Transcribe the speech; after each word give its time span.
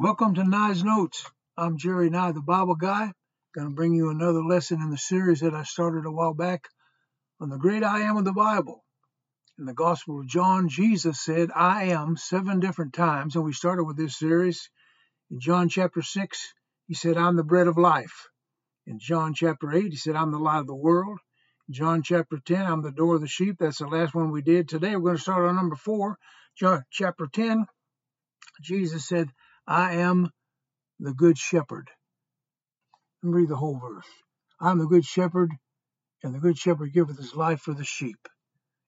Welcome 0.00 0.36
to 0.36 0.44
Nye's 0.44 0.84
Notes. 0.84 1.28
I'm 1.56 1.76
Jerry 1.76 2.08
Nye, 2.08 2.30
the 2.30 2.40
Bible 2.40 2.76
guy. 2.76 3.10
Going 3.52 3.66
to 3.66 3.74
bring 3.74 3.94
you 3.94 4.10
another 4.10 4.44
lesson 4.44 4.80
in 4.80 4.90
the 4.90 4.96
series 4.96 5.40
that 5.40 5.54
I 5.54 5.64
started 5.64 6.06
a 6.06 6.10
while 6.12 6.34
back 6.34 6.68
on 7.40 7.48
the 7.48 7.58
great 7.58 7.82
I 7.82 8.02
am 8.02 8.16
of 8.16 8.24
the 8.24 8.32
Bible. 8.32 8.84
In 9.58 9.64
the 9.64 9.74
Gospel 9.74 10.20
of 10.20 10.28
John, 10.28 10.68
Jesus 10.68 11.20
said, 11.20 11.50
I 11.52 11.86
am 11.86 12.16
seven 12.16 12.60
different 12.60 12.92
times, 12.92 13.34
and 13.34 13.44
we 13.44 13.52
started 13.52 13.82
with 13.82 13.96
this 13.96 14.16
series. 14.16 14.70
In 15.32 15.40
John 15.40 15.68
chapter 15.68 16.00
6, 16.00 16.54
he 16.86 16.94
said, 16.94 17.16
I'm 17.16 17.34
the 17.34 17.42
bread 17.42 17.66
of 17.66 17.76
life. 17.76 18.28
In 18.86 19.00
John 19.00 19.34
chapter 19.34 19.72
8, 19.72 19.90
he 19.90 19.96
said, 19.96 20.14
I'm 20.14 20.30
the 20.30 20.38
light 20.38 20.60
of 20.60 20.68
the 20.68 20.76
world. 20.76 21.18
In 21.66 21.74
John 21.74 22.04
chapter 22.04 22.38
10, 22.46 22.64
I'm 22.64 22.82
the 22.82 22.92
door 22.92 23.16
of 23.16 23.20
the 23.20 23.26
sheep. 23.26 23.56
That's 23.58 23.78
the 23.78 23.88
last 23.88 24.14
one 24.14 24.30
we 24.30 24.42
did. 24.42 24.68
Today 24.68 24.94
we're 24.94 25.10
going 25.10 25.16
to 25.16 25.22
start 25.22 25.48
on 25.48 25.56
number 25.56 25.74
4, 25.74 26.16
John 26.56 26.84
chapter 26.88 27.26
10. 27.26 27.66
Jesus 28.62 29.04
said, 29.04 29.32
I 29.70 29.96
am 29.96 30.30
the 30.98 31.12
good 31.12 31.36
shepherd. 31.36 31.90
Let 33.22 33.28
me 33.28 33.40
read 33.40 33.50
the 33.50 33.56
whole 33.56 33.78
verse. 33.78 34.08
I 34.58 34.70
am 34.70 34.78
the 34.78 34.86
good 34.86 35.04
shepherd, 35.04 35.50
and 36.22 36.34
the 36.34 36.38
good 36.38 36.56
shepherd 36.56 36.94
giveth 36.94 37.18
his 37.18 37.36
life 37.36 37.60
for 37.60 37.74
the 37.74 37.84
sheep. 37.84 38.16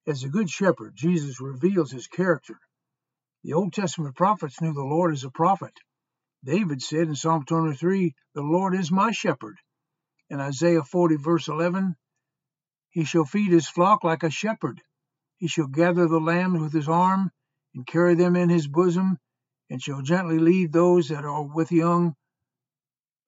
As 0.06 0.24
a 0.24 0.30
good 0.30 0.48
shepherd, 0.48 0.94
Jesus 0.96 1.38
reveals 1.38 1.92
his 1.92 2.06
character. 2.06 2.58
The 3.44 3.52
Old 3.52 3.74
Testament 3.74 4.16
prophets 4.16 4.62
knew 4.62 4.72
the 4.72 4.80
Lord 4.80 5.12
as 5.12 5.22
a 5.22 5.30
prophet. 5.30 5.74
David 6.42 6.80
said 6.80 7.08
in 7.08 7.14
Psalm 7.14 7.44
23, 7.44 8.14
The 8.34 8.40
Lord 8.40 8.74
is 8.74 8.90
my 8.90 9.10
shepherd. 9.10 9.58
In 10.30 10.40
Isaiah 10.40 10.82
40, 10.82 11.16
verse 11.16 11.48
11, 11.48 11.94
He 12.88 13.04
shall 13.04 13.26
feed 13.26 13.52
his 13.52 13.68
flock 13.68 14.02
like 14.02 14.22
a 14.22 14.30
shepherd. 14.30 14.80
He 15.36 15.46
shall 15.46 15.66
gather 15.66 16.08
the 16.08 16.20
lambs 16.20 16.58
with 16.58 16.72
his 16.72 16.88
arm, 16.88 17.32
and 17.74 17.86
carry 17.86 18.14
them 18.14 18.34
in 18.34 18.48
his 18.48 18.66
bosom, 18.66 19.18
and 19.70 19.80
shall 19.80 20.02
gently 20.02 20.38
lead 20.38 20.72
those 20.72 21.08
that 21.08 21.24
are 21.24 21.42
with 21.42 21.72
young. 21.72 22.16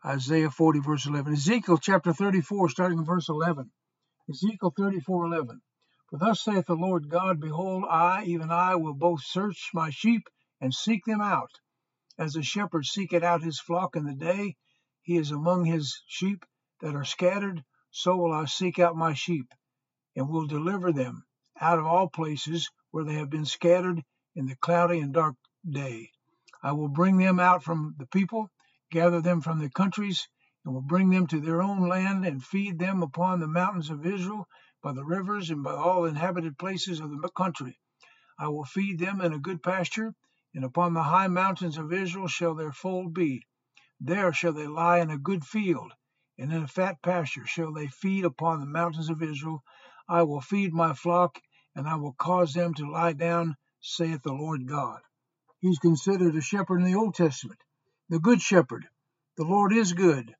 Isaiah 0.04 0.50
40, 0.50 0.80
verse 0.80 1.06
11. 1.06 1.32
Ezekiel 1.34 1.78
chapter 1.78 2.12
34, 2.12 2.68
starting 2.68 2.98
in 2.98 3.04
verse 3.04 3.28
11. 3.28 3.70
Ezekiel 4.28 4.74
34, 4.76 5.26
11. 5.26 5.62
For 6.10 6.18
thus 6.18 6.44
saith 6.44 6.66
the 6.66 6.74
Lord 6.74 7.08
God, 7.08 7.40
Behold, 7.40 7.84
I, 7.88 8.24
even 8.24 8.50
I, 8.50 8.74
will 8.74 8.94
both 8.94 9.22
search 9.24 9.70
my 9.72 9.90
sheep 9.90 10.28
and 10.60 10.74
seek 10.74 11.04
them 11.04 11.20
out. 11.20 11.50
As 12.18 12.36
a 12.36 12.42
shepherd 12.42 12.84
seeketh 12.84 13.22
out 13.22 13.42
his 13.42 13.60
flock 13.60 13.96
in 13.96 14.04
the 14.04 14.14
day, 14.14 14.56
he 15.02 15.16
is 15.16 15.30
among 15.32 15.64
his 15.64 16.02
sheep 16.06 16.44
that 16.80 16.94
are 16.94 17.04
scattered, 17.04 17.64
so 17.90 18.16
will 18.16 18.32
I 18.32 18.44
seek 18.44 18.78
out 18.78 18.96
my 18.96 19.14
sheep, 19.14 19.52
and 20.14 20.28
will 20.28 20.46
deliver 20.46 20.92
them 20.92 21.24
out 21.60 21.78
of 21.78 21.86
all 21.86 22.08
places 22.08 22.70
where 22.90 23.04
they 23.04 23.14
have 23.14 23.30
been 23.30 23.44
scattered 23.44 24.04
in 24.34 24.46
the 24.46 24.56
cloudy 24.56 25.00
and 25.00 25.12
dark 25.12 25.34
day. 25.68 26.11
I 26.64 26.72
will 26.72 26.88
bring 26.88 27.16
them 27.16 27.40
out 27.40 27.64
from 27.64 27.96
the 27.98 28.06
people, 28.06 28.50
gather 28.90 29.20
them 29.20 29.40
from 29.40 29.58
the 29.58 29.68
countries, 29.68 30.28
and 30.64 30.72
will 30.72 30.82
bring 30.82 31.10
them 31.10 31.26
to 31.26 31.40
their 31.40 31.60
own 31.60 31.88
land 31.88 32.24
and 32.24 32.44
feed 32.44 32.78
them 32.78 33.02
upon 33.02 33.40
the 33.40 33.48
mountains 33.48 33.90
of 33.90 34.06
Israel, 34.06 34.46
by 34.82 34.92
the 34.92 35.04
rivers, 35.04 35.50
and 35.50 35.64
by 35.64 35.72
all 35.72 36.04
inhabited 36.04 36.58
places 36.58 37.00
of 37.00 37.10
the 37.10 37.28
country. 37.30 37.80
I 38.38 38.48
will 38.48 38.64
feed 38.64 38.98
them 39.00 39.20
in 39.20 39.32
a 39.32 39.40
good 39.40 39.62
pasture, 39.62 40.14
and 40.54 40.64
upon 40.64 40.94
the 40.94 41.02
high 41.02 41.28
mountains 41.28 41.78
of 41.78 41.92
Israel 41.92 42.28
shall 42.28 42.54
their 42.54 42.72
fold 42.72 43.12
be. 43.12 43.44
There 44.00 44.32
shall 44.32 44.52
they 44.52 44.68
lie 44.68 44.98
in 44.98 45.10
a 45.10 45.18
good 45.18 45.44
field, 45.44 45.92
and 46.38 46.52
in 46.52 46.62
a 46.62 46.68
fat 46.68 47.02
pasture 47.02 47.46
shall 47.46 47.72
they 47.72 47.88
feed 47.88 48.24
upon 48.24 48.60
the 48.60 48.66
mountains 48.66 49.10
of 49.10 49.22
Israel. 49.22 49.64
I 50.08 50.22
will 50.22 50.40
feed 50.40 50.72
my 50.72 50.92
flock, 50.94 51.40
and 51.74 51.88
I 51.88 51.96
will 51.96 52.14
cause 52.14 52.52
them 52.54 52.74
to 52.74 52.90
lie 52.90 53.14
down, 53.14 53.56
saith 53.80 54.22
the 54.22 54.32
Lord 54.32 54.68
God. 54.68 55.00
He's 55.62 55.78
considered 55.78 56.34
a 56.34 56.40
shepherd 56.40 56.80
in 56.80 56.84
the 56.86 56.96
Old 56.96 57.14
Testament, 57.14 57.60
the 58.08 58.18
good 58.18 58.42
shepherd. 58.42 58.88
The 59.36 59.44
Lord 59.44 59.72
is 59.72 59.92
good. 59.92 60.34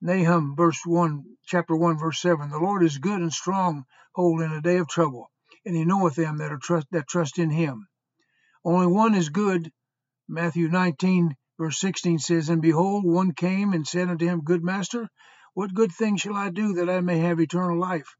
Nahum 0.00 0.56
verse 0.56 0.80
1, 0.86 1.36
chapter 1.44 1.76
1, 1.76 1.98
verse 1.98 2.18
7. 2.22 2.48
The 2.48 2.58
Lord 2.58 2.82
is 2.82 2.96
good 2.96 3.20
and 3.20 3.30
strong, 3.30 3.84
hold 4.14 4.40
in 4.40 4.50
a 4.50 4.62
day 4.62 4.78
of 4.78 4.88
trouble, 4.88 5.30
and 5.66 5.76
he 5.76 5.84
knoweth 5.84 6.14
them 6.14 6.38
that 6.38 6.50
are 6.50 6.58
trust 6.58 6.86
that 6.90 7.06
trust 7.06 7.38
in 7.38 7.50
him. 7.50 7.86
Only 8.64 8.86
one 8.86 9.14
is 9.14 9.28
good. 9.28 9.70
Matthew 10.26 10.68
19, 10.68 11.36
verse 11.58 11.78
16 11.78 12.20
says, 12.20 12.48
And 12.48 12.62
behold, 12.62 13.04
one 13.04 13.34
came 13.34 13.74
and 13.74 13.86
said 13.86 14.08
unto 14.08 14.24
him, 14.24 14.40
Good 14.40 14.64
master, 14.64 15.10
what 15.52 15.74
good 15.74 15.92
thing 15.92 16.16
shall 16.16 16.34
I 16.34 16.48
do 16.48 16.72
that 16.76 16.88
I 16.88 17.02
may 17.02 17.18
have 17.18 17.40
eternal 17.40 17.78
life? 17.78 18.16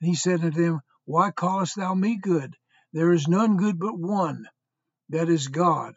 And 0.00 0.08
he 0.08 0.16
said 0.16 0.42
unto 0.42 0.60
him, 0.60 0.80
Why 1.04 1.30
callest 1.30 1.76
thou 1.76 1.94
me 1.94 2.18
good? 2.20 2.56
There 2.92 3.12
is 3.12 3.28
none 3.28 3.56
good 3.56 3.78
but 3.78 3.96
one, 3.96 4.48
that 5.12 5.28
is 5.28 5.48
God. 5.48 5.94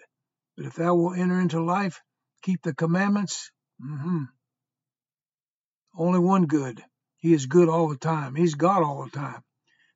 But 0.56 0.68
if 0.68 0.76
thou 0.76 0.96
wilt 0.96 1.18
enter 1.18 1.40
into 1.40 1.64
life, 1.64 2.02
keep 2.44 2.62
the 2.62 2.74
commandments. 2.74 3.52
Mm-hmm. 3.84 4.24
Only 5.98 6.20
one 6.20 6.46
good. 6.46 6.84
He 7.18 7.34
is 7.34 7.46
good 7.46 7.70
all 7.70 7.90
the 7.90 7.98
time. 7.98 8.36
He's 8.36 8.56
God 8.56 8.84
all 8.84 9.04
the 9.04 9.18
time. 9.18 9.42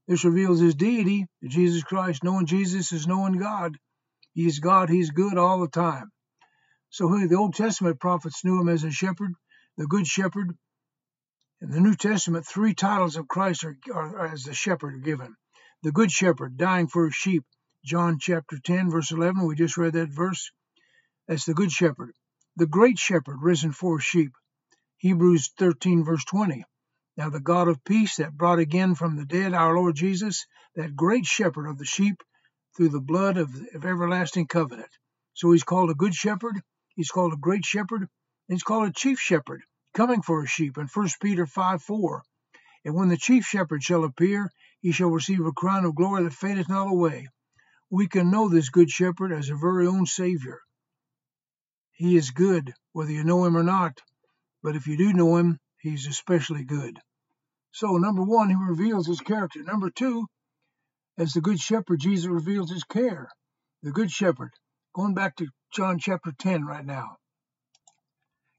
This 0.07 0.25
reveals 0.25 0.59
his 0.59 0.75
deity, 0.75 1.27
Jesus 1.43 1.83
Christ. 1.83 2.23
Knowing 2.23 2.47
Jesus 2.47 2.91
is 2.91 3.07
knowing 3.07 3.37
God. 3.37 3.77
He 4.33 4.47
is 4.47 4.59
God. 4.59 4.89
He's 4.89 5.11
good 5.11 5.37
all 5.37 5.59
the 5.59 5.67
time. 5.67 6.09
So 6.89 7.07
the 7.07 7.35
Old 7.35 7.53
Testament 7.53 7.99
prophets 7.99 8.43
knew 8.43 8.59
him 8.59 8.69
as 8.69 8.83
a 8.83 8.91
shepherd, 8.91 9.33
the 9.77 9.85
good 9.85 10.07
shepherd. 10.07 10.57
In 11.61 11.69
the 11.69 11.79
New 11.79 11.93
Testament, 11.93 12.47
three 12.47 12.73
titles 12.73 13.17
of 13.17 13.27
Christ 13.27 13.65
are, 13.65 13.77
are 13.93 14.27
as 14.27 14.43
the 14.43 14.53
shepherd 14.53 14.95
are 14.95 15.05
given. 15.05 15.35
The 15.83 15.91
good 15.91 16.11
shepherd, 16.11 16.57
dying 16.57 16.87
for 16.87 17.05
his 17.05 17.15
sheep. 17.15 17.43
John 17.85 18.19
chapter 18.19 18.57
10, 18.57 18.89
verse 18.89 19.11
11. 19.11 19.45
We 19.45 19.55
just 19.55 19.77
read 19.77 19.93
that 19.93 20.09
verse. 20.09 20.51
That's 21.27 21.45
the 21.45 21.53
good 21.53 21.71
shepherd. 21.71 22.13
The 22.55 22.67
great 22.67 22.99
shepherd, 22.99 23.37
risen 23.41 23.71
for 23.71 23.99
sheep. 23.99 24.33
Hebrews 24.97 25.51
13, 25.57 26.03
verse 26.03 26.25
20. 26.25 26.65
Now 27.15 27.29
the 27.29 27.39
God 27.39 27.67
of 27.69 27.83
peace 27.83 28.17
that 28.17 28.35
brought 28.35 28.59
again 28.59 28.95
from 28.95 29.15
the 29.15 29.25
dead 29.25 29.53
our 29.53 29.75
Lord 29.75 29.95
Jesus, 29.95 30.45
that 30.75 30.95
great 30.95 31.25
shepherd 31.25 31.67
of 31.67 31.77
the 31.77 31.85
sheep, 31.85 32.21
through 32.75 32.89
the 32.89 32.99
blood 32.99 33.37
of, 33.37 33.49
of 33.73 33.85
everlasting 33.85 34.47
covenant. 34.47 34.89
So 35.33 35.51
he's 35.51 35.63
called 35.63 35.89
a 35.89 35.95
good 35.95 36.13
shepherd, 36.13 36.61
he's 36.95 37.11
called 37.11 37.33
a 37.33 37.37
great 37.37 37.63
shepherd, 37.65 38.01
and 38.01 38.09
he's 38.47 38.63
called 38.63 38.89
a 38.89 38.93
chief 38.93 39.19
shepherd, 39.19 39.63
coming 39.93 40.21
for 40.21 40.41
his 40.41 40.49
sheep 40.49 40.77
in 40.77 40.87
1 40.87 41.07
Peter 41.21 41.45
5 41.45 41.81
4. 41.81 42.23
And 42.85 42.95
when 42.95 43.07
the 43.07 43.17
chief 43.17 43.45
shepherd 43.45 43.83
shall 43.83 44.03
appear, 44.03 44.51
he 44.81 44.91
shall 44.91 45.09
receive 45.09 45.45
a 45.45 45.51
crown 45.51 45.85
of 45.85 45.95
glory 45.95 46.23
that 46.23 46.33
fadeth 46.33 46.69
not 46.69 46.87
away. 46.87 47.27
We 47.91 48.07
can 48.07 48.29
know 48.29 48.49
this 48.49 48.69
good 48.69 48.89
shepherd 48.89 49.31
as 49.31 49.49
our 49.49 49.57
very 49.57 49.87
own 49.87 50.05
Savior. 50.05 50.61
He 51.91 52.15
is 52.15 52.31
good, 52.31 52.73
whether 52.91 53.11
you 53.11 53.23
know 53.23 53.45
him 53.45 53.57
or 53.57 53.63
not, 53.63 53.99
but 54.61 54.75
if 54.75 54.87
you 54.87 54.95
do 54.95 55.11
know 55.11 55.37
him, 55.37 55.59
he's 55.79 56.05
especially 56.05 56.63
good. 56.63 56.99
So, 57.71 57.97
number 57.97 58.23
one, 58.23 58.49
he 58.49 58.55
reveals 58.55 59.07
his 59.07 59.19
character. 59.19 59.63
Number 59.63 59.89
two, 59.89 60.27
as 61.17 61.33
the 61.33 61.41
Good 61.41 61.59
Shepherd, 61.59 61.99
Jesus 61.99 62.27
reveals 62.27 62.71
his 62.71 62.83
care. 62.83 63.29
The 63.83 63.91
Good 63.91 64.11
Shepherd. 64.11 64.51
Going 64.93 65.13
back 65.13 65.35
to 65.37 65.47
John 65.73 65.99
chapter 65.99 66.31
10 66.31 66.65
right 66.65 66.85
now. 66.85 67.17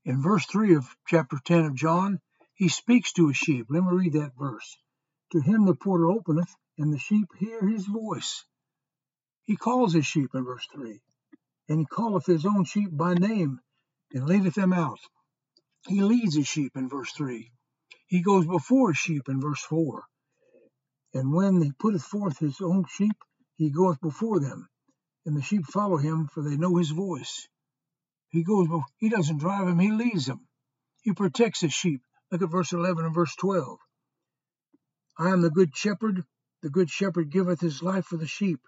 In 0.04 0.22
verse 0.22 0.44
3 0.47 0.74
of 0.74 0.97
chapter 1.06 1.38
10 1.44 1.66
of 1.66 1.74
John, 1.74 2.20
he 2.54 2.68
speaks 2.68 3.12
to 3.12 3.28
his 3.28 3.36
sheep. 3.36 3.66
Let 3.70 3.84
me 3.84 3.91
read 3.92 4.12
that 4.14 4.36
verse. 4.38 4.76
To 5.32 5.41
him 5.41 5.64
the 5.64 5.74
porter 5.74 6.10
openeth, 6.10 6.54
and 6.78 6.92
the 6.92 6.98
sheep 6.98 7.28
hear 7.38 7.66
his 7.66 7.86
voice. 7.86 8.44
He 9.50 9.56
calls 9.56 9.92
his 9.92 10.06
sheep 10.06 10.30
in 10.34 10.44
verse 10.44 10.64
3, 10.72 11.02
and 11.68 11.80
he 11.80 11.86
calleth 11.86 12.24
his 12.24 12.46
own 12.46 12.62
sheep 12.62 12.88
by 12.92 13.14
name, 13.14 13.58
and 14.12 14.28
leadeth 14.28 14.54
them 14.54 14.72
out. 14.72 15.00
He 15.88 16.02
leads 16.02 16.36
his 16.36 16.46
sheep 16.46 16.76
in 16.76 16.88
verse 16.88 17.10
3. 17.14 17.50
He 18.06 18.22
goes 18.22 18.46
before 18.46 18.90
his 18.90 18.98
sheep 18.98 19.28
in 19.28 19.40
verse 19.40 19.60
4. 19.62 20.04
And 21.14 21.32
when 21.32 21.60
he 21.60 21.72
putteth 21.72 22.04
forth 22.04 22.38
his 22.38 22.60
own 22.60 22.84
sheep, 22.88 23.16
he 23.56 23.70
goeth 23.70 24.00
before 24.00 24.38
them, 24.38 24.68
and 25.26 25.36
the 25.36 25.42
sheep 25.42 25.66
follow 25.66 25.96
him, 25.96 26.28
for 26.28 26.44
they 26.44 26.56
know 26.56 26.76
his 26.76 26.90
voice. 26.90 27.48
He 28.28 28.44
goes, 28.44 28.68
he 28.98 29.08
doesn't 29.08 29.38
drive 29.38 29.66
them, 29.66 29.80
he 29.80 29.91
leads 29.91 30.26
them. 30.26 30.46
He 31.03 31.12
protects 31.12 31.60
his 31.60 31.74
sheep. 31.74 32.03
Look 32.30 32.42
at 32.42 32.53
verse 32.53 32.72
11 32.72 33.04
and 33.04 33.14
verse 33.16 33.34
12. 33.34 33.78
I 35.18 35.30
am 35.30 35.41
the 35.41 35.50
good 35.50 35.76
shepherd. 35.76 36.22
The 36.62 36.70
good 36.70 36.88
shepherd 36.88 37.32
giveth 37.32 37.60
his 37.60 37.82
life 37.82 38.04
for 38.04 38.16
the 38.16 38.28
sheep. 38.28 38.60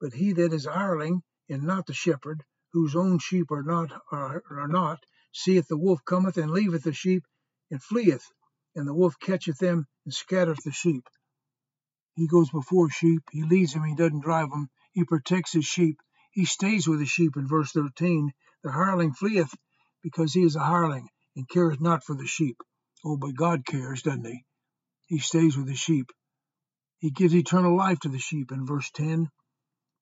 But 0.00 0.12
he 0.12 0.32
that 0.32 0.52
is 0.52 0.66
hireling, 0.66 1.22
and 1.48 1.62
not 1.62 1.86
the 1.86 1.94
shepherd, 1.94 2.44
whose 2.72 2.94
own 2.94 3.18
sheep 3.18 3.50
are 3.50 3.62
not, 3.62 3.92
are, 4.12 4.42
are 4.50 4.68
not, 4.68 5.04
seeth 5.32 5.68
the 5.68 5.78
wolf 5.78 6.04
cometh, 6.04 6.36
and 6.36 6.50
leaveth 6.50 6.82
the 6.82 6.92
sheep, 6.92 7.24
and 7.70 7.82
fleeth, 7.82 8.30
and 8.74 8.86
the 8.86 8.94
wolf 8.94 9.18
catcheth 9.18 9.58
them, 9.58 9.86
and 10.04 10.12
scattereth 10.12 10.62
the 10.64 10.72
sheep. 10.72 11.08
He 12.14 12.26
goes 12.26 12.50
before 12.50 12.88
sheep. 12.88 13.22
He 13.30 13.42
leads 13.42 13.74
them. 13.74 13.84
He 13.84 13.94
doesn't 13.94 14.20
drive 14.20 14.50
them. 14.50 14.70
He 14.92 15.04
protects 15.04 15.52
his 15.52 15.66
sheep. 15.66 16.00
He 16.30 16.46
stays 16.46 16.88
with 16.88 17.00
his 17.00 17.10
sheep 17.10 17.36
in 17.36 17.46
verse 17.46 17.72
13. 17.72 18.32
The 18.62 18.72
hireling 18.72 19.12
fleeth 19.12 19.54
because 20.02 20.32
he 20.32 20.42
is 20.42 20.56
a 20.56 20.60
hireling 20.60 21.08
and 21.36 21.48
careth 21.48 21.80
not 21.80 22.04
for 22.04 22.16
the 22.16 22.26
sheep. 22.26 22.56
Oh, 23.04 23.16
but 23.16 23.34
God 23.34 23.66
cares, 23.66 24.02
doesn't 24.02 24.24
he? 24.24 24.44
He 25.06 25.18
stays 25.18 25.56
with 25.56 25.66
the 25.66 25.74
sheep. 25.74 26.10
He 26.98 27.10
gives 27.10 27.34
eternal 27.34 27.76
life 27.76 28.00
to 28.00 28.08
the 28.08 28.18
sheep 28.18 28.50
in 28.50 28.66
verse 28.66 28.90
10. 28.92 29.30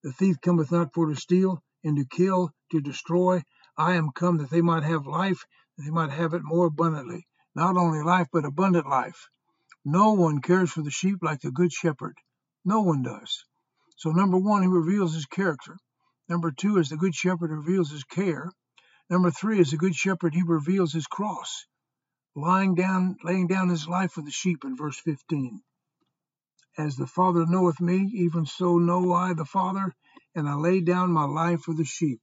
The 0.05 0.12
thief 0.12 0.39
cometh 0.43 0.71
not 0.71 0.93
for 0.93 1.09
to 1.09 1.17
steal 1.17 1.62
and 1.83 1.97
to 1.97 2.05
kill, 2.05 2.51
to 2.73 2.81
destroy. 2.83 3.43
I 3.75 3.95
am 3.95 4.11
come 4.11 4.37
that 4.37 4.51
they 4.51 4.61
might 4.61 4.83
have 4.83 5.06
life, 5.06 5.47
that 5.79 5.85
they 5.85 5.91
might 5.91 6.11
have 6.11 6.35
it 6.35 6.43
more 6.45 6.67
abundantly. 6.67 7.27
Not 7.55 7.79
only 7.79 8.03
life, 8.03 8.29
but 8.31 8.45
abundant 8.45 8.87
life. 8.87 9.31
No 9.83 10.12
one 10.12 10.43
cares 10.43 10.71
for 10.71 10.83
the 10.83 10.91
sheep 10.91 11.21
like 11.23 11.41
the 11.41 11.51
good 11.51 11.73
shepherd. 11.73 12.19
No 12.67 12.83
one 12.83 13.01
does. 13.01 13.47
So, 13.97 14.11
number 14.11 14.37
one, 14.37 14.61
he 14.61 14.69
reveals 14.69 15.15
his 15.15 15.25
character. 15.25 15.79
Number 16.29 16.53
two, 16.53 16.77
as 16.77 16.91
the 16.91 16.99
good 16.99 17.15
shepherd 17.15 17.51
reveals 17.51 17.91
his 17.91 18.05
care. 18.05 18.53
Number 19.09 19.31
three, 19.31 19.59
as 19.59 19.71
the 19.71 19.79
good 19.79 19.95
shepherd, 19.95 20.35
he 20.35 20.43
reveals 20.43 20.93
his 20.93 21.06
cross, 21.06 21.65
lying 22.35 22.75
down, 22.75 23.17
laying 23.25 23.47
down 23.47 23.71
his 23.71 23.89
life 23.89 24.12
for 24.12 24.21
the 24.21 24.31
sheep 24.31 24.67
in 24.67 24.77
verse 24.77 25.01
15. 25.01 25.62
As 26.76 26.97
the 26.97 27.06
Father 27.06 27.47
knoweth 27.47 27.81
me, 27.81 28.11
even 28.15 28.47
so 28.47 28.79
know 28.79 29.12
I 29.12 29.32
the 29.32 29.44
Father, 29.44 29.94
and 30.35 30.49
I 30.49 30.55
lay 30.55 30.81
down 30.81 31.12
my 31.12 31.25
life 31.25 31.62
for 31.62 31.73
the 31.73 31.85
sheep. 31.85 32.21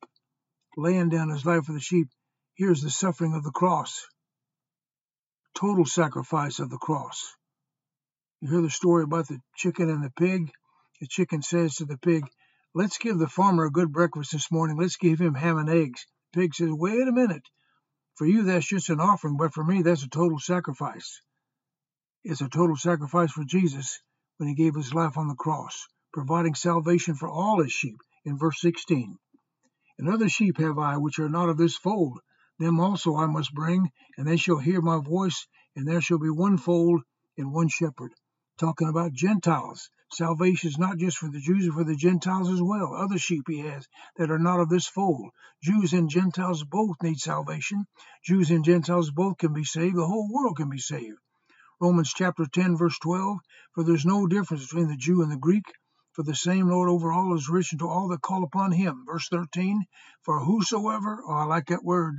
Laying 0.75 1.07
down 1.07 1.29
his 1.29 1.45
life 1.45 1.65
for 1.65 1.71
the 1.71 1.79
sheep. 1.79 2.09
Here's 2.55 2.81
the 2.81 2.89
suffering 2.89 3.33
of 3.33 3.43
the 3.43 3.51
cross. 3.51 4.05
Total 5.55 5.85
sacrifice 5.85 6.59
of 6.59 6.69
the 6.69 6.77
cross. 6.77 7.33
You 8.41 8.49
hear 8.49 8.61
the 8.61 8.69
story 8.69 9.03
about 9.03 9.29
the 9.29 9.39
chicken 9.55 9.89
and 9.89 10.03
the 10.03 10.09
pig? 10.09 10.51
The 10.99 11.07
chicken 11.07 11.41
says 11.41 11.75
to 11.75 11.85
the 11.85 11.97
pig, 11.97 12.25
Let's 12.73 12.97
give 12.97 13.19
the 13.19 13.29
farmer 13.29 13.65
a 13.65 13.71
good 13.71 13.93
breakfast 13.93 14.33
this 14.33 14.51
morning. 14.51 14.77
Let's 14.77 14.97
give 14.97 15.19
him 15.19 15.33
ham 15.33 15.59
and 15.59 15.69
eggs. 15.69 16.05
The 16.33 16.41
pig 16.41 16.55
says, 16.55 16.71
Wait 16.71 17.07
a 17.07 17.11
minute. 17.13 17.43
For 18.15 18.27
you, 18.27 18.43
that's 18.43 18.67
just 18.67 18.89
an 18.89 18.99
offering, 18.99 19.37
but 19.37 19.53
for 19.53 19.63
me, 19.63 19.81
that's 19.81 20.03
a 20.03 20.09
total 20.09 20.39
sacrifice. 20.39 21.21
It's 22.25 22.41
a 22.41 22.49
total 22.49 22.75
sacrifice 22.75 23.31
for 23.31 23.45
Jesus 23.45 24.01
when 24.41 24.47
he 24.47 24.55
gave 24.55 24.73
his 24.73 24.91
life 24.91 25.19
on 25.19 25.27
the 25.27 25.35
cross, 25.35 25.87
providing 26.11 26.55
salvation 26.55 27.13
for 27.13 27.29
all 27.29 27.61
his 27.61 27.71
sheep 27.71 27.99
in 28.25 28.39
verse 28.39 28.59
16. 28.59 29.15
And 29.99 30.09
other 30.09 30.29
sheep 30.29 30.57
have 30.57 30.79
I, 30.79 30.97
which 30.97 31.19
are 31.19 31.29
not 31.29 31.49
of 31.49 31.57
this 31.57 31.77
fold. 31.77 32.19
Them 32.57 32.79
also 32.79 33.15
I 33.15 33.27
must 33.27 33.53
bring, 33.53 33.91
and 34.17 34.27
they 34.27 34.37
shall 34.37 34.57
hear 34.57 34.81
my 34.81 34.99
voice, 34.99 35.45
and 35.75 35.87
there 35.87 36.01
shall 36.01 36.17
be 36.17 36.31
one 36.31 36.57
fold 36.57 37.03
and 37.37 37.53
one 37.53 37.67
shepherd. 37.67 38.15
Talking 38.57 38.89
about 38.89 39.13
Gentiles. 39.13 39.91
Salvation 40.11 40.69
is 40.69 40.79
not 40.79 40.97
just 40.97 41.19
for 41.19 41.29
the 41.29 41.39
Jews, 41.39 41.67
but 41.67 41.75
for 41.75 41.83
the 41.83 41.95
Gentiles 41.95 42.49
as 42.49 42.63
well. 42.63 42.95
Other 42.95 43.19
sheep 43.19 43.43
he 43.47 43.59
has 43.59 43.87
that 44.15 44.31
are 44.31 44.39
not 44.39 44.59
of 44.59 44.69
this 44.69 44.87
fold. 44.87 45.29
Jews 45.61 45.93
and 45.93 46.09
Gentiles 46.09 46.63
both 46.63 46.95
need 47.03 47.19
salvation. 47.19 47.85
Jews 48.25 48.49
and 48.49 48.65
Gentiles 48.65 49.11
both 49.11 49.37
can 49.37 49.53
be 49.53 49.65
saved. 49.65 49.97
The 49.97 50.07
whole 50.07 50.33
world 50.33 50.57
can 50.57 50.69
be 50.71 50.79
saved. 50.79 51.19
Romans 51.81 52.13
chapter 52.15 52.45
10, 52.45 52.77
verse 52.77 52.97
12 52.99 53.39
For 53.75 53.83
there's 53.83 54.05
no 54.05 54.27
difference 54.27 54.67
between 54.67 54.87
the 54.87 54.95
Jew 54.95 55.21
and 55.21 55.31
the 55.31 55.37
Greek, 55.37 55.65
for 56.13 56.23
the 56.23 56.35
same 56.35 56.69
Lord 56.69 56.87
over 56.87 57.11
all 57.11 57.35
is 57.35 57.49
rich 57.49 57.71
to 57.77 57.87
all 57.89 58.07
that 58.09 58.21
call 58.21 58.43
upon 58.43 58.71
him. 58.71 59.03
Verse 59.05 59.27
13 59.27 59.83
For 60.23 60.39
whosoever, 60.39 61.21
oh, 61.27 61.33
I 61.33 61.43
like 61.43 61.65
that 61.67 61.83
word. 61.83 62.15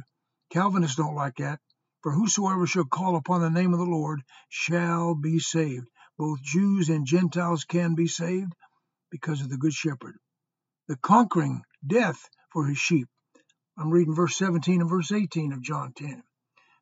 Calvinists 0.50 0.96
don't 0.96 1.14
like 1.14 1.36
that. 1.36 1.60
For 2.02 2.12
whosoever 2.12 2.66
shall 2.66 2.84
call 2.84 3.16
upon 3.16 3.40
the 3.40 3.50
name 3.50 3.72
of 3.72 3.78
the 3.78 3.86
Lord 3.86 4.22
shall 4.50 5.14
be 5.14 5.38
saved 5.38 5.88
both 6.18 6.42
Jews 6.42 6.88
and 6.88 7.06
Gentiles 7.06 7.64
can 7.64 7.94
be 7.96 8.06
saved 8.06 8.54
because 9.10 9.40
of 9.40 9.48
the 9.48 9.56
Good 9.56 9.72
Shepherd. 9.72 10.16
The 10.88 10.96
conquering 10.96 11.62
death 11.84 12.28
for 12.52 12.66
his 12.66 12.78
sheep. 12.78 13.08
I'm 13.76 13.90
reading 13.90 14.14
verse 14.14 14.36
17 14.36 14.82
and 14.82 14.90
verse 14.90 15.10
18 15.10 15.52
of 15.52 15.62
John 15.62 15.92
10. 15.94 16.22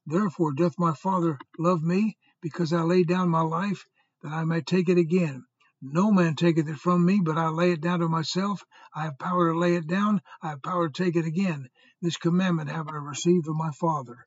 Therefore 0.07 0.53
doth 0.53 0.79
my 0.79 0.95
Father 0.95 1.39
love 1.59 1.83
me, 1.83 2.19
because 2.41 2.73
I 2.73 2.83
lay 2.83 3.05
down 3.05 3.29
my 3.29 3.43
life, 3.43 3.87
that 4.23 4.33
I 4.33 4.45
may 4.45 4.61
take 4.61 4.89
it 4.89 4.99
again. 4.99 5.45
No 5.83 6.11
man 6.11 6.37
taketh 6.37 6.69
it 6.69 6.79
from 6.79 7.05
me, 7.05 7.21
but 7.23 7.39
I 7.39 7.49
lay 7.49 7.73
it 7.73 7.81
down 7.81 8.01
to 8.01 8.09
myself. 8.09 8.63
I 8.95 9.05
have 9.05 9.19
power 9.19 9.53
to 9.53 9.59
lay 9.59 9.77
it 9.77 9.87
down, 9.87 10.21
I 10.43 10.51
have 10.51 10.63
power 10.63 10.89
to 10.89 11.05
take 11.05 11.17
it 11.17 11.25
again. 11.25 11.69
This 12.03 12.17
commandment 12.17 12.71
have 12.71 12.89
I 12.89 12.97
received 12.97 13.49
of 13.49 13.57
my 13.57 13.71
Father. 13.73 14.25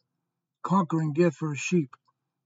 Conquering 0.63 1.13
death 1.13 1.35
for 1.35 1.51
his 1.51 1.59
sheep. 1.59 1.95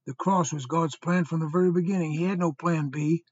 The 0.06 0.14
cross 0.14 0.52
was 0.54 0.66
God's 0.66 0.98
plan 0.98 1.26
from 1.26 1.40
the 1.40 1.50
very 1.50 1.72
beginning. 1.72 2.12
He 2.12 2.24
had 2.24 2.40
no 2.40 2.52
plan 2.52 2.90
B. 2.90 3.24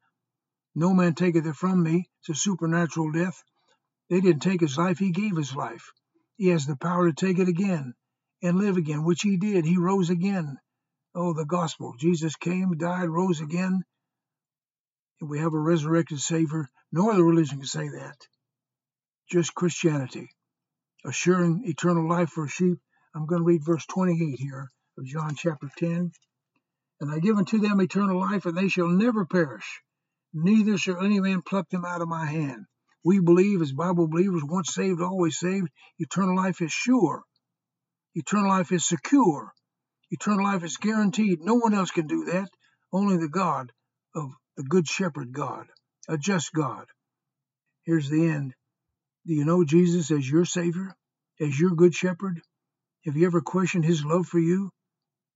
No 0.75 0.93
man 0.93 1.15
taketh 1.15 1.45
it 1.45 1.55
from 1.55 1.81
me. 1.81 2.09
It's 2.19 2.29
a 2.29 2.35
supernatural 2.35 3.11
death. 3.11 3.43
They 4.09 4.21
didn't 4.21 4.41
take 4.41 4.61
his 4.61 4.77
life, 4.77 4.99
he 4.99 5.11
gave 5.11 5.35
his 5.35 5.55
life. 5.55 5.91
He 6.37 6.49
has 6.49 6.65
the 6.65 6.75
power 6.75 7.07
to 7.07 7.13
take 7.13 7.39
it 7.39 7.47
again 7.47 7.95
and 8.41 8.57
live 8.57 8.77
again, 8.77 9.03
which 9.03 9.21
he 9.21 9.37
did. 9.37 9.65
He 9.65 9.77
rose 9.77 10.09
again. 10.09 10.59
Oh, 11.15 11.33
the 11.33 11.45
gospel. 11.45 11.95
Jesus 11.97 12.35
came, 12.35 12.77
died, 12.77 13.09
rose 13.09 13.41
again. 13.41 13.83
And 15.21 15.29
we 15.29 15.39
have 15.39 15.53
a 15.53 15.59
resurrected 15.59 16.19
Savior. 16.19 16.67
No 16.91 17.09
other 17.09 17.23
religion 17.23 17.59
can 17.59 17.67
say 17.67 17.87
that. 17.87 18.17
Just 19.31 19.55
Christianity. 19.55 20.29
Assuring 21.05 21.63
eternal 21.65 22.07
life 22.07 22.29
for 22.29 22.47
sheep. 22.47 22.79
I'm 23.15 23.25
going 23.25 23.41
to 23.41 23.45
read 23.45 23.65
verse 23.65 23.85
28 23.85 24.39
here 24.39 24.69
of 24.97 25.05
John 25.05 25.35
chapter 25.35 25.69
10 25.77 26.11
and 27.01 27.11
I 27.11 27.19
give 27.19 27.37
unto 27.37 27.59
them 27.59 27.81
eternal 27.81 28.19
life, 28.19 28.45
and 28.45 28.57
they 28.57 28.69
shall 28.69 28.87
never 28.87 29.25
perish, 29.25 29.81
neither 30.33 30.77
shall 30.77 31.03
any 31.03 31.19
man 31.19 31.41
pluck 31.41 31.69
them 31.69 31.85
out 31.85 32.01
of 32.01 32.07
my 32.07 32.25
hand. 32.25 32.65
We 33.03 33.19
believe, 33.19 33.61
as 33.61 33.73
Bible 33.73 34.07
believers, 34.07 34.43
once 34.43 34.73
saved, 34.73 35.01
always 35.01 35.37
saved, 35.37 35.67
eternal 35.99 36.35
life 36.35 36.61
is 36.61 36.71
sure. 36.71 37.23
Eternal 38.15 38.47
life 38.49 38.71
is 38.71 38.87
secure. 38.87 39.51
Eternal 40.11 40.45
life 40.45 40.63
is 40.63 40.77
guaranteed. 40.77 41.41
No 41.41 41.55
one 41.55 41.73
else 41.73 41.91
can 41.91 42.07
do 42.07 42.25
that. 42.25 42.49
Only 42.93 43.17
the 43.17 43.29
God 43.29 43.71
of 44.15 44.31
the 44.57 44.63
Good 44.63 44.87
Shepherd 44.87 45.33
God, 45.33 45.67
a 46.07 46.17
just 46.17 46.53
God. 46.53 46.85
Here's 47.83 48.09
the 48.09 48.27
end. 48.27 48.53
Do 49.25 49.33
you 49.33 49.45
know 49.45 49.63
Jesus 49.63 50.11
as 50.11 50.29
your 50.29 50.45
Savior, 50.45 50.95
as 51.39 51.59
your 51.59 51.71
Good 51.71 51.95
Shepherd? 51.95 52.41
Have 53.05 53.17
you 53.17 53.25
ever 53.25 53.41
questioned 53.41 53.85
His 53.85 54.05
love 54.05 54.27
for 54.27 54.39
you? 54.39 54.71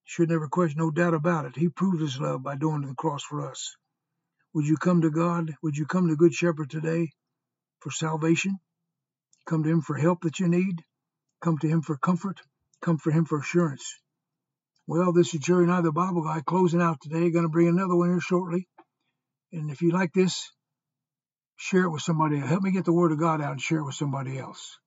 should 0.09 0.29
never 0.29 0.47
question, 0.47 0.79
no 0.79 0.89
doubt 0.89 1.13
about 1.13 1.45
it. 1.45 1.55
He 1.55 1.69
proved 1.69 2.01
his 2.01 2.19
love 2.19 2.41
by 2.41 2.55
going 2.55 2.81
to 2.81 2.87
the 2.87 2.95
cross 2.95 3.21
for 3.23 3.47
us. 3.47 3.75
Would 4.53 4.65
you 4.65 4.75
come 4.75 5.01
to 5.01 5.11
God? 5.11 5.53
Would 5.61 5.77
you 5.77 5.85
come 5.85 6.07
to 6.07 6.15
Good 6.15 6.33
Shepherd 6.33 6.71
today 6.71 7.11
for 7.81 7.91
salvation? 7.91 8.57
Come 9.45 9.63
to 9.63 9.69
Him 9.69 9.81
for 9.81 9.95
help 9.95 10.21
that 10.21 10.39
you 10.39 10.47
need? 10.47 10.83
Come 11.41 11.59
to 11.59 11.67
Him 11.67 11.83
for 11.83 11.95
comfort? 11.95 12.41
Come 12.81 12.97
for 12.97 13.11
Him 13.11 13.25
for 13.25 13.37
assurance? 13.39 13.99
Well, 14.89 15.13
this 15.13 15.35
is 15.35 15.41
Jerry 15.41 15.67
Nye, 15.67 15.81
the 15.81 15.91
Bible 15.91 16.23
guy, 16.23 16.41
closing 16.43 16.81
out 16.81 16.97
today. 16.99 17.29
Going 17.29 17.45
to 17.45 17.49
bring 17.49 17.67
another 17.67 17.95
one 17.95 18.09
here 18.09 18.19
shortly. 18.19 18.67
And 19.53 19.69
if 19.69 19.83
you 19.83 19.91
like 19.91 20.13
this, 20.13 20.51
share 21.57 21.83
it 21.83 21.91
with 21.91 22.01
somebody. 22.01 22.39
Help 22.39 22.63
me 22.63 22.71
get 22.71 22.85
the 22.85 22.91
Word 22.91 23.11
of 23.11 23.19
God 23.19 23.39
out 23.39 23.51
and 23.51 23.61
share 23.61 23.77
it 23.77 23.85
with 23.85 23.93
somebody 23.93 24.39
else. 24.39 24.79